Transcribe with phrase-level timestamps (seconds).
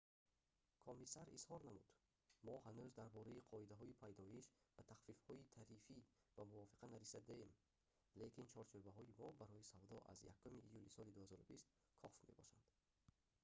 [0.87, 1.85] комиссар изҳор намуд:
[2.45, 5.97] «мо ҳанӯз дар бораи қоидаҳои пайдоиш ва тахфифҳои тарифӣ
[6.35, 7.51] ба мувофиқа нарасидаем
[8.21, 12.67] лекин чорчӯбаҳои мо барои савдо аз 1 июли соли 2020 кофь мебошад